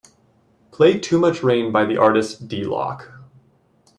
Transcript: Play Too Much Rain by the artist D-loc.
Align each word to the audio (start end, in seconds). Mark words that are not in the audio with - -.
Play 0.71 0.97
Too 0.99 1.19
Much 1.19 1.43
Rain 1.43 1.71
by 1.71 1.85
the 1.85 1.95
artist 1.95 2.47
D-loc. 2.47 3.07